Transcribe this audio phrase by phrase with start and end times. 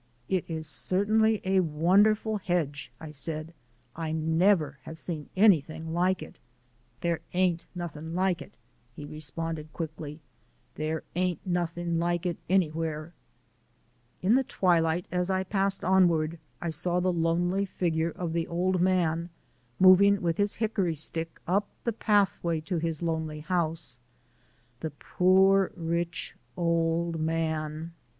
[0.27, 3.53] "It is certainly wonderful hedge," I said.
[3.95, 6.39] "I never have seen anything like it?"
[7.01, 8.57] "The' AIN'T nothing like it,"
[8.95, 10.19] he responded, quickly.
[10.73, 13.13] "The' ain't nothing like it anywhere."
[14.23, 18.81] In the twilight as I passed onward I saw the lonely figure of the old
[18.81, 19.29] man
[19.79, 23.99] moving with his hickory stick up the pathway to his lonely house.
[24.79, 27.93] The poor rich old man!